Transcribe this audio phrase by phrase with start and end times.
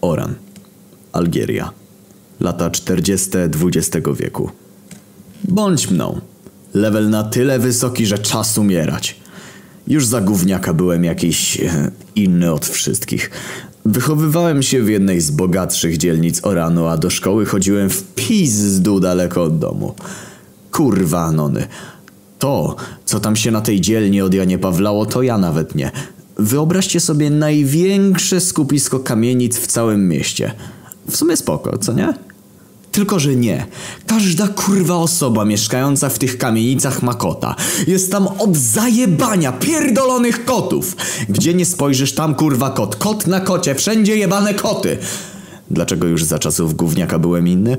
[0.00, 0.34] Oran,
[1.12, 1.72] Algieria.
[2.40, 3.30] Lata 40.
[3.36, 4.50] XX wieku.
[5.44, 6.20] Bądź mną.
[6.74, 9.16] Level na tyle wysoki, że czas umierać.
[9.86, 13.30] Już za gówniaka byłem jakiś e, inny od wszystkich.
[13.84, 19.42] Wychowywałem się w jednej z bogatszych dzielnic Oranu, a do szkoły chodziłem w pizdu daleko
[19.42, 19.94] od domu.
[20.72, 21.66] Kurwa Anony.
[22.38, 25.90] To, co tam się na tej dzielni od Janie Pawlało, to ja nawet nie.
[26.38, 30.52] Wyobraźcie sobie największe skupisko kamienic w całym mieście.
[31.10, 32.14] W sumie spoko, co nie?
[32.92, 33.66] Tylko, że nie.
[34.06, 37.56] Każda kurwa osoba mieszkająca w tych kamienicach ma kota.
[37.86, 40.96] Jest tam od zajebania pierdolonych kotów.
[41.28, 42.96] Gdzie nie spojrzysz, tam kurwa kot.
[42.96, 44.98] Kot na kocie, wszędzie jebane koty.
[45.70, 47.76] Dlaczego już za czasów gówniaka byłem inny?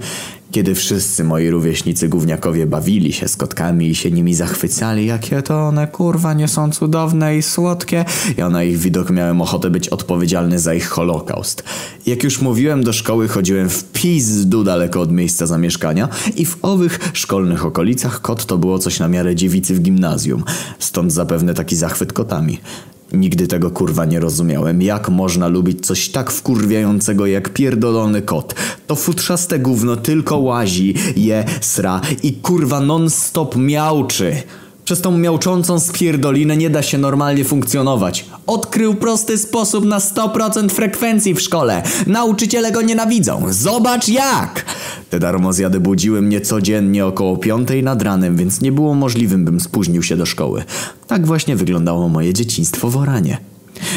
[0.51, 5.67] Kiedy wszyscy moi rówieśnicy gówniakowie bawili się z kotkami i się nimi zachwycali, jakie to
[5.67, 8.05] one kurwa nie są cudowne i słodkie,
[8.37, 11.63] ja na ich widok miałem ochotę być odpowiedzialny za ich holokaust.
[12.05, 16.99] Jak już mówiłem, do szkoły chodziłem w pizdu daleko od miejsca zamieszkania i w owych
[17.13, 20.43] szkolnych okolicach kot to było coś na miarę dziewicy w gimnazjum.
[20.79, 22.59] Stąd zapewne taki zachwyt kotami.
[23.13, 24.81] Nigdy tego kurwa nie rozumiałem.
[24.81, 28.55] Jak można lubić coś tak wkurwiającego jak pierdolony kot?
[28.87, 34.35] To futrzaste gówno tylko łazi, je, sra i kurwa non-stop miauczy.
[34.89, 38.25] Przez tą miauczącą spierdolinę nie da się normalnie funkcjonować.
[38.47, 41.83] Odkrył prosty sposób na 100% frekwencji w szkole.
[42.07, 43.45] Nauczyciele go nienawidzą.
[43.49, 44.65] Zobacz jak!
[45.09, 50.03] Te darmozjady budziły mnie codziennie około piątej nad ranem, więc nie było możliwym, bym spóźnił
[50.03, 50.63] się do szkoły.
[51.07, 53.37] Tak właśnie wyglądało moje dzieciństwo w Oranie.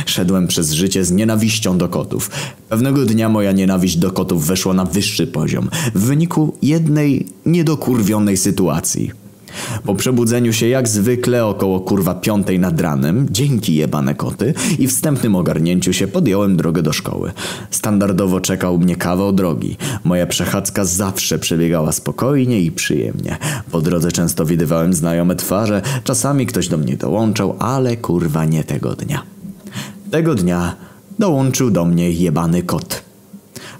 [0.06, 2.30] Szedłem przez życie z nienawiścią do kotów.
[2.68, 9.21] Pewnego dnia moja nienawiść do kotów weszła na wyższy poziom w wyniku jednej niedokurwionej sytuacji.
[9.84, 15.36] Po przebudzeniu się jak zwykle około kurwa piątej nad ranem, dzięki jebane koty i wstępnym
[15.36, 17.32] ogarnięciu się podjąłem drogę do szkoły.
[17.70, 19.76] Standardowo czekał mnie kawał drogi.
[20.04, 23.36] Moja przechadzka zawsze przebiegała spokojnie i przyjemnie.
[23.70, 28.94] Po drodze często widywałem znajome twarze, czasami ktoś do mnie dołączał, ale kurwa nie tego
[28.94, 29.22] dnia.
[30.10, 30.76] Tego dnia
[31.18, 33.11] dołączył do mnie jebany kot.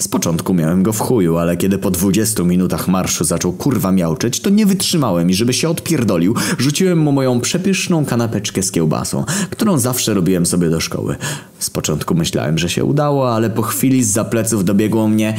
[0.02, 4.40] Z początku miałem go w chuju, ale kiedy po 20 minutach marszu zaczął kurwa miauczeć,
[4.40, 9.78] to nie wytrzymałem i żeby się odpierdolił, rzuciłem mu moją przepyszną kanapeczkę z kiełbasą, którą
[9.78, 11.16] zawsze robiłem sobie do szkoły.
[11.58, 15.38] Z początku myślałem, że się udało, ale po chwili z pleców dobiegło mnie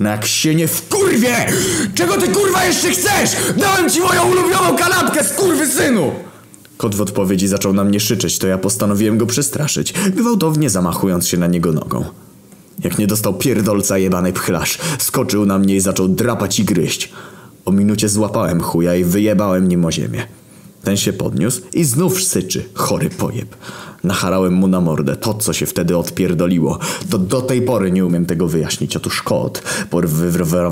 [0.00, 1.46] no jak się nie wkurwie!
[1.94, 3.36] Czego ty kurwa jeszcze chcesz?
[3.56, 6.12] Dałem ci moją ulubioną kanapkę, skurwy synu!
[6.80, 11.36] Kot w odpowiedzi zaczął na mnie szyczeć, to ja postanowiłem go przestraszyć, gwałtownie zamachując się
[11.36, 12.04] na niego nogą.
[12.84, 17.12] Jak nie dostał pierdolca jebany pchlarz, skoczył na mnie i zaczął drapać i gryźć.
[17.64, 20.26] Po minucie złapałem chuja i wyjebałem nim o ziemię.
[20.82, 23.56] Ten się podniósł i znów syczy, chory pojeb.
[24.04, 26.78] Nacharałem mu na mordę to, co się wtedy odpierdoliło.
[27.10, 28.96] To do tej pory nie umiem tego wyjaśnić.
[28.96, 30.00] Otóż kot, po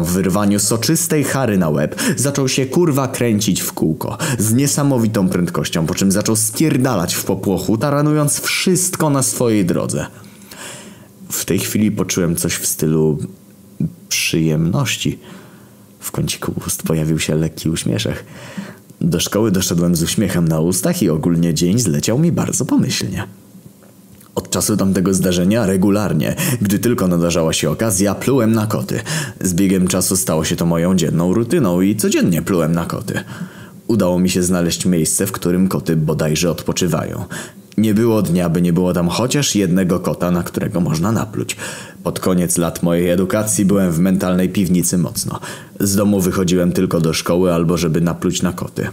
[0.03, 5.95] wyrwaniu soczystej chary na łeb, zaczął się kurwa kręcić w kółko z niesamowitą prędkością, po
[5.95, 10.07] czym zaczął spierdalać w popłochu, taranując wszystko na swojej drodze.
[11.31, 13.19] W tej chwili poczułem coś w stylu
[14.09, 15.19] przyjemności.
[16.01, 18.25] W kąciku ust pojawił się lekki uśmieszek.
[19.01, 23.25] Do szkoły doszedłem z uśmiechem na ustach i ogólnie dzień zleciał mi bardzo pomyślnie.
[24.35, 29.01] Od czasu tamtego zdarzenia regularnie, gdy tylko nadarzała się okazja, plułem na koty.
[29.41, 33.21] Z biegiem czasu stało się to moją dzienną rutyną i codziennie plułem na koty.
[33.87, 37.25] Udało mi się znaleźć miejsce, w którym koty bodajże odpoczywają.
[37.79, 41.57] Nie było dnia, by nie było tam chociaż jednego kota, na którego można napluć.
[42.09, 45.41] Pod koniec lat mojej edukacji byłem w mentalnej piwnicy mocno.
[45.81, 48.89] Z domu wychodziłem tylko do szkoły albo żeby napluć na koty.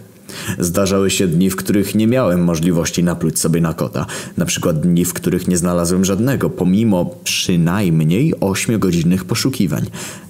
[0.59, 4.05] Zdarzały się dni, w których nie miałem możliwości napluć sobie na kota.
[4.37, 9.85] Na przykład dni, w których nie znalazłem żadnego, pomimo przynajmniej ośmiogodzinnych poszukiwań.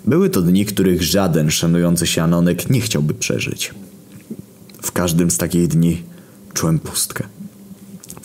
[0.05, 3.73] Były to dni, których żaden szanujący się Anonek nie chciałby przeżyć.
[4.81, 6.03] W każdym z takich dni
[6.53, 7.23] czułem pustkę.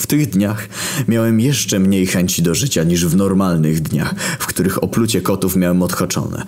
[0.00, 0.68] W tych dniach
[1.08, 5.82] miałem jeszcze mniej chęci do życia niż w normalnych dniach, w których oplucie kotów miałem
[5.82, 6.44] odhaczone.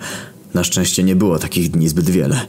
[0.53, 2.39] Na szczęście nie było takich dni zbyt wiele.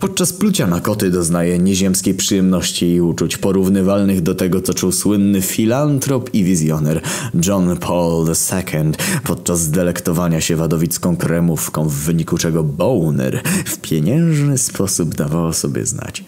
[0.00, 5.42] Podczas plucia na koty doznaję nieziemskiej przyjemności i uczuć porównywalnych do tego, co czuł słynny
[5.42, 7.00] filantrop i wizjoner
[7.46, 8.92] John Paul II
[9.24, 16.24] podczas delektowania się wadowicką kremówką, w wyniku czego Boner w pieniężny sposób dawał sobie znać.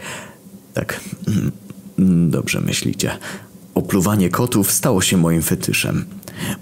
[0.74, 1.00] Tak,
[2.38, 3.10] dobrze myślicie.
[3.78, 6.04] Opluwanie kotów stało się moim fetyszem.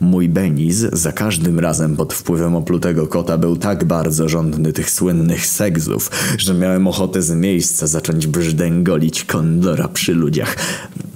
[0.00, 5.46] Mój Beniz za każdym razem pod wpływem oplutego kota był tak bardzo żądny tych słynnych
[5.46, 10.56] segzów, że miałem ochotę z miejsca zacząć brzdęgolić kondora przy ludziach.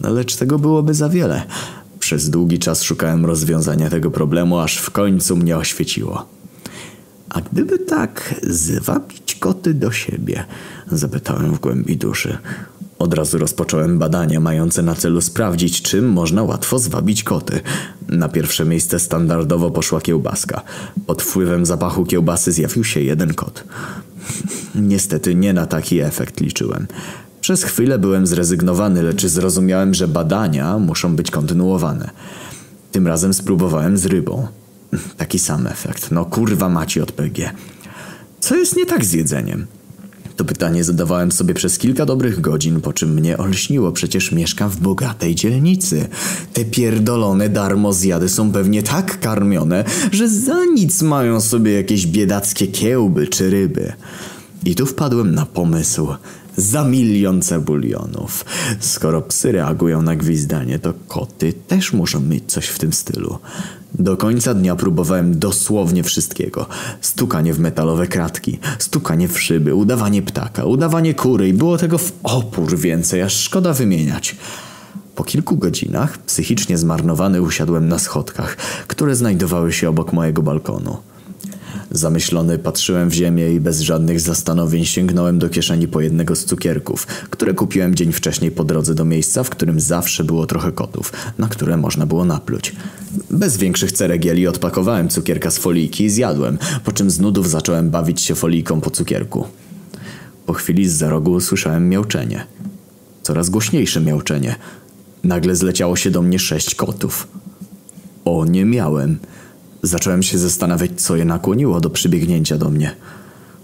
[0.02, 1.43] Lecz tego byłoby za wiele.
[1.99, 6.26] Przez długi czas szukałem rozwiązania tego problemu, aż w końcu mnie oświeciło.
[7.29, 10.44] A gdyby tak zwabić koty do siebie?
[10.93, 12.38] Zapytałem w głębi duszy.
[13.00, 17.61] Od razu rozpocząłem badania mające na celu sprawdzić, czym można łatwo zwabić koty.
[18.08, 20.62] Na pierwsze miejsce standardowo poszła kiełbaska.
[21.06, 23.64] Pod wpływem zapachu kiełbasy zjawił się jeden kot.
[24.75, 26.87] Niestety nie na taki efekt liczyłem.
[27.41, 32.11] Przez chwilę byłem zrezygnowany, lecz zrozumiałem, że badania muszą być kontynuowane.
[32.93, 34.46] Tym razem spróbowałem z rybą.
[35.17, 36.11] Taki sam efekt.
[36.11, 37.50] No kurwa maci od PG.
[38.41, 39.67] Co jest nie tak z jedzeniem?
[40.40, 43.92] To pytanie zadawałem sobie przez kilka dobrych godzin, po czym mnie olśniło.
[43.92, 46.08] Przecież mieszkam w bogatej dzielnicy.
[46.52, 52.66] Te pierdolone darmo zjady są pewnie tak karmione, że za nic mają sobie jakieś biedackie
[52.66, 53.92] kiełby czy ryby.
[54.64, 56.08] I tu wpadłem na pomysł
[56.56, 58.44] za milion cebulionów.
[58.81, 63.38] Skoro psy reagują na gwizdanie, to koty też muszą mieć coś w tym stylu.
[63.98, 66.66] Do końca dnia próbowałem dosłownie wszystkiego.
[67.00, 72.12] Stukanie w metalowe kratki, stukanie w szyby, udawanie ptaka, udawanie kury i było tego w
[72.22, 74.37] opór więcej, aż szkoda wymieniać.
[75.14, 78.56] Po kilku godzinach, psychicznie zmarnowany, usiadłem na schodkach,
[78.87, 80.96] które znajdowały się obok mojego balkonu.
[81.90, 87.06] Zamyślony patrzyłem w ziemię i bez żadnych zastanowień sięgnąłem do kieszeni po jednego z cukierków,
[87.06, 91.49] które kupiłem dzień wcześniej po drodze do miejsca, w którym zawsze było trochę kotów, na
[91.49, 92.76] które można było napluć.
[93.31, 98.20] Bez większych ceregieli odpakowałem cukierka z foliki i zjadłem, po czym z nudów zacząłem bawić
[98.20, 99.44] się foliką po cukierku.
[100.46, 102.46] Po chwili z za rogu usłyszałem miauczenie.
[103.22, 104.56] Coraz głośniejsze miauczenie.
[105.25, 107.28] Nagle zleciało się do mnie sześć kotów.
[108.25, 109.19] O, nie miałem.
[109.82, 112.97] Zacząłem się zastanawiać, co je nakłoniło do przybiegnięcia do mnie.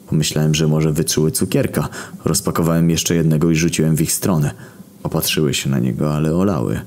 [0.09, 1.89] Pomyślałem, że może wyczuły cukierka.
[2.25, 4.51] Rozpakowałem jeszcze jednego i rzuciłem w ich stronę.
[5.03, 6.81] Popatrzyły się na niego, ale olały.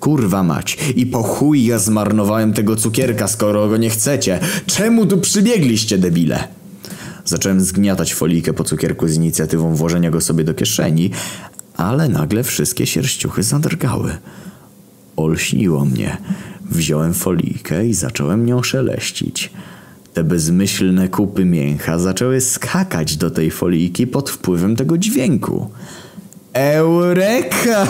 [0.00, 4.40] Kurwa mać, i po chuj ja zmarnowałem tego cukierka, skoro go nie chcecie.
[4.66, 6.48] Czemu tu przybiegliście, debile?
[7.24, 11.10] Zacząłem zgniatać folikę po cukierku z inicjatywą włożenia go sobie do kieszeni,
[11.76, 14.16] ale nagle wszystkie sierściuchy zadrgały.
[15.16, 16.16] Olśniło mnie.
[16.70, 19.50] Wziąłem folijkę i zacząłem nią szeleścić.
[20.14, 25.70] Te bezmyślne kupy mięcha zaczęły skakać do tej folijki pod wpływem tego dźwięku.
[26.52, 27.86] Eureka!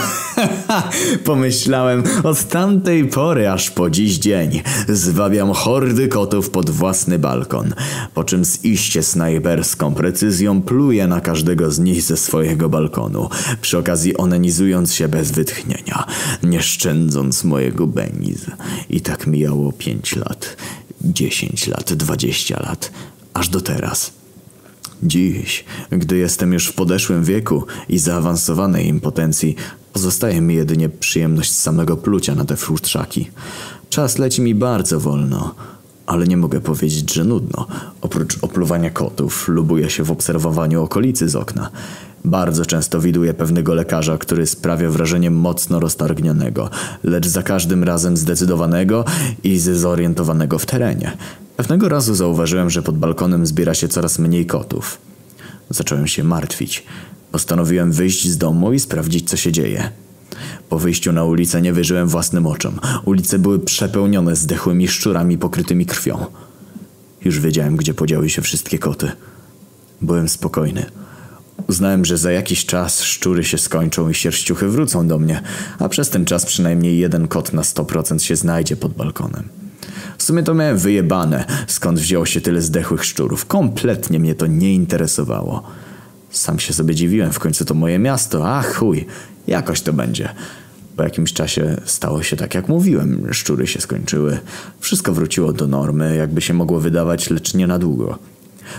[1.24, 4.62] Pomyślałem od tamtej pory aż po dziś dzień.
[4.88, 7.74] Zwabiam hordy kotów pod własny balkon,
[8.14, 13.28] po czym z iście snajperską precyzją pluję na każdego z nich ze swojego balkonu,
[13.60, 16.06] przy okazji onenizując się bez wytchnienia,
[16.42, 18.46] nie szczędząc mojego beniz.
[18.90, 20.56] I tak mijało pięć lat,
[21.00, 22.92] dziesięć lat, dwadzieścia lat,
[23.34, 24.19] aż do teraz.
[25.02, 29.56] Dziś, gdy jestem już w podeszłym wieku i zaawansowanej impotencji,
[29.92, 33.30] pozostaje mi jedynie przyjemność samego plucia na te futrzaki.
[33.90, 35.54] Czas leci mi bardzo wolno,
[36.06, 37.66] ale nie mogę powiedzieć, że nudno.
[38.00, 41.70] Oprócz opluwania kotów, lubuję się w obserwowaniu okolicy z okna.
[42.24, 46.70] Bardzo często widuję pewnego lekarza, który sprawia wrażenie mocno roztargnionego,
[47.02, 49.04] lecz za każdym razem zdecydowanego
[49.44, 51.16] i zorientowanego w terenie.
[51.60, 54.98] Pewnego razu zauważyłem, że pod balkonem zbiera się coraz mniej kotów.
[55.70, 56.84] Zacząłem się martwić.
[57.32, 59.90] Postanowiłem wyjść z domu i sprawdzić, co się dzieje.
[60.68, 62.80] Po wyjściu na ulicę nie wierzyłem własnym oczom.
[63.04, 66.26] Ulice były przepełnione zdechłymi szczurami pokrytymi krwią.
[67.24, 69.10] Już wiedziałem, gdzie podziały się wszystkie koty.
[70.02, 70.86] Byłem spokojny.
[71.68, 75.42] Uznałem, że za jakiś czas szczury się skończą i sierściuchy wrócą do mnie,
[75.78, 79.59] a przez ten czas przynajmniej jeden kot na 100% się znajdzie pod balkonem.
[80.20, 83.46] W sumie to miałem wyjebane, skąd wzięło się tyle zdechłych szczurów.
[83.46, 85.62] Kompletnie mnie to nie interesowało.
[86.30, 89.06] Sam się sobie dziwiłem, w końcu to moje miasto, a chuj,
[89.46, 90.28] jakoś to będzie.
[90.96, 94.38] Po jakimś czasie stało się tak jak mówiłem, szczury się skończyły.
[94.80, 98.18] Wszystko wróciło do normy, jakby się mogło wydawać, lecz nie na długo.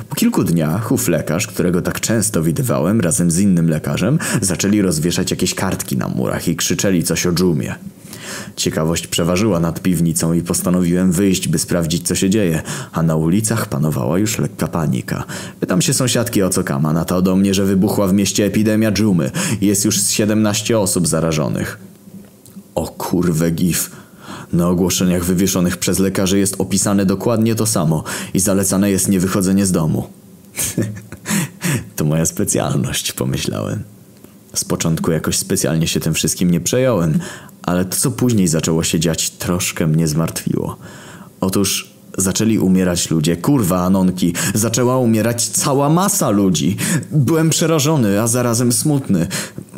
[0.10, 5.32] Po kilku dniach ów lekarz, którego tak często widywałem razem z innym lekarzem, zaczęli rozwieszać
[5.32, 7.76] jakieś kartki na murach i krzyczeli coś o dżumie.
[8.56, 13.66] Ciekawość przeważyła nad piwnicą i postanowiłem wyjść, by sprawdzić, co się dzieje, a na ulicach
[13.66, 15.24] panowała już lekka panika.
[15.60, 18.92] Pytam się sąsiadki o co kama, na to do mnie, że wybuchła w mieście epidemia
[18.92, 19.32] dżumy
[19.62, 21.78] jest już 17 osób zarażonych.
[22.76, 24.01] O kurwę gif.
[24.54, 28.04] Na ogłoszeniach wywieszonych przez lekarzy jest opisane dokładnie to samo
[28.34, 30.08] i zalecane jest niewychodzenie z domu.
[31.96, 33.84] to moja specjalność, pomyślałem.
[34.54, 37.20] Z początku jakoś specjalnie się tym wszystkim nie przejąłem,
[37.62, 40.78] ale to co później zaczęło się dziać troszkę mnie zmartwiło.
[41.42, 46.78] Otóż zaczęli umierać ludzie, kurwa Anonki, zaczęła umierać cała masa ludzi.
[47.12, 49.28] Byłem przerażony, a zarazem smutny.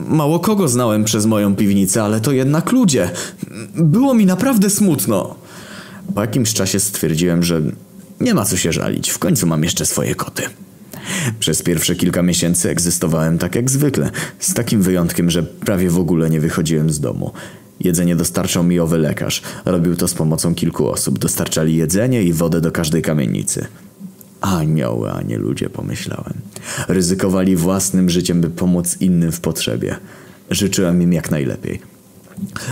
[0.08, 3.10] Mało kogo znałem przez moją piwnicę, ale to jednak ludzie.
[3.76, 5.36] Było mi naprawdę smutno.
[6.16, 7.62] Po jakimś czasie stwierdziłem, że
[8.22, 9.10] nie ma co się żalić.
[9.10, 10.44] W końcu mam jeszcze swoje koty.
[11.40, 14.10] Przez pierwsze kilka miesięcy egzystowałem tak jak zwykle,
[14.40, 17.32] z takim wyjątkiem, że prawie w ogóle nie wychodziłem z domu.
[17.80, 19.42] Jedzenie dostarczał mi owy lekarz.
[19.66, 21.20] Robił to z pomocą kilku osób.
[21.20, 23.66] Dostarczali jedzenie i wodę do każdej kamienicy.
[24.42, 26.34] Anioły, a nie ludzie, pomyślałem.
[26.88, 29.96] Ryzykowali własnym życiem, by pomóc innym w potrzebie.
[30.50, 31.93] Życzyłem im jak najlepiej.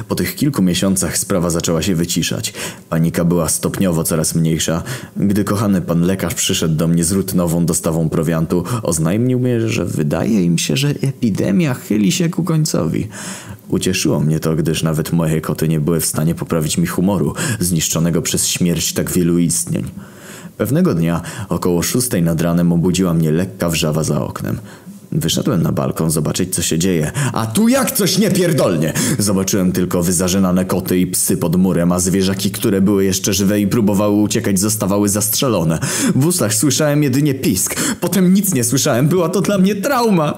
[0.07, 2.53] Po tych kilku miesiącach sprawa zaczęła się wyciszać.
[2.89, 4.83] Panika była stopniowo coraz mniejsza.
[5.17, 10.43] Gdy kochany pan lekarz przyszedł do mnie z rutynową dostawą prowiantu, oznajmił mi, że wydaje
[10.43, 13.07] im się, że epidemia chyli się ku końcowi.
[13.67, 18.21] Ucieszyło mnie to, gdyż nawet moje koty nie były w stanie poprawić mi humoru, zniszczonego
[18.21, 19.83] przez śmierć tak wielu istnień.
[20.57, 24.57] Pewnego dnia, około szóstej nad ranem, obudziła mnie lekka wrzawa za oknem.
[25.11, 27.11] Wyszedłem na balkon zobaczyć, co się dzieje.
[27.33, 28.93] A tu jak coś niepierdolnie!
[29.19, 33.67] Zobaczyłem tylko wyzarzynane koty i psy pod murem, a zwierzaki, które były jeszcze żywe i
[33.67, 35.79] próbowały uciekać, zostawały zastrzelone.
[36.15, 37.75] W ustach słyszałem jedynie pisk.
[38.01, 39.07] Potem nic nie słyszałem.
[39.07, 40.33] Była to dla mnie trauma.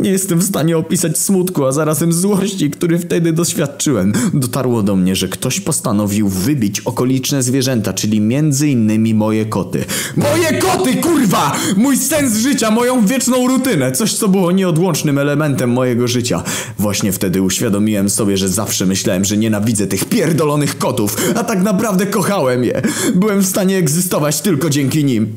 [0.00, 4.12] Nie jestem w stanie opisać smutku, a zarazem złości, który wtedy doświadczyłem.
[4.34, 9.84] Dotarło do mnie, że ktoś postanowił wybić okoliczne zwierzęta, czyli między innymi moje koty.
[10.16, 11.56] Moje koty, kurwa!
[11.76, 13.92] Mój sens życia, moją wieczną rutynę.
[13.92, 16.42] Coś co było nieodłącznym elementem mojego życia.
[16.78, 22.06] Właśnie wtedy uświadomiłem sobie, że zawsze myślałem, że nienawidzę tych pierdolonych kotów, a tak naprawdę
[22.06, 22.82] kochałem je.
[23.14, 25.32] Byłem w stanie egzystować tylko dzięki nim.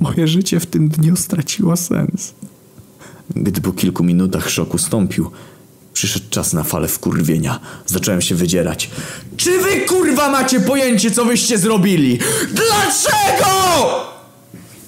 [0.00, 2.34] Moje życie w tym dniu straciło sens.
[3.36, 5.30] Gdy po kilku minutach szok ustąpił,
[5.92, 7.60] przyszedł czas na falę wkurwienia.
[7.86, 8.90] Zacząłem się wydzierać.
[9.36, 12.18] Czy wy kurwa macie pojęcie, co wyście zrobili?
[12.52, 13.50] Dlaczego?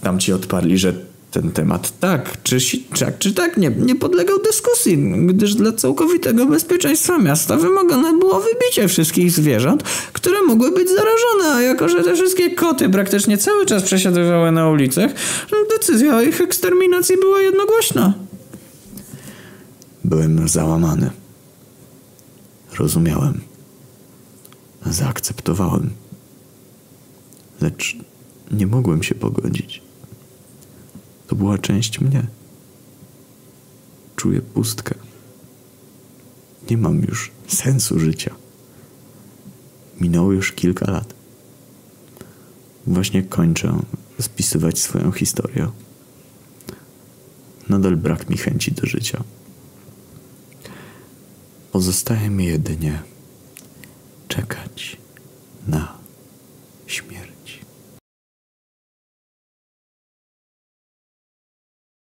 [0.03, 0.95] Tamci odparli, że
[1.37, 2.59] ten temat tak czy,
[2.99, 8.89] tak, czy tak nie, nie podlegał dyskusji, gdyż dla całkowitego bezpieczeństwa miasta wymagane było wybicie
[8.89, 13.83] wszystkich zwierząt, które mogły być zarażone, a jako, że te wszystkie koty praktycznie cały czas
[13.83, 15.11] przesiadywały na ulicach,
[15.71, 18.15] decyzja o ich eksterminacji była jednogłośna.
[20.05, 21.11] Byłem załamany.
[22.79, 23.41] Rozumiałem.
[24.87, 25.91] Zaakceptowałem.
[27.61, 27.97] Lecz
[28.51, 29.86] nie mogłem się pogodzić.
[31.27, 32.27] To była część mnie.
[34.17, 34.95] Czuję pustkę.
[36.71, 38.35] Nie mam już sensu życia.
[40.01, 41.15] Minęło już kilka lat.
[42.87, 43.79] Właśnie kończę
[44.21, 45.71] spisywać swoją historię.
[47.69, 49.25] Nadal brak mi chęci do życia.
[51.73, 53.03] Pozostaje mi jedynie
[54.29, 54.97] czekać
[55.67, 55.99] na
[56.87, 57.26] śmierć.